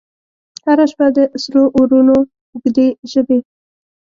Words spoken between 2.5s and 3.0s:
اوږدي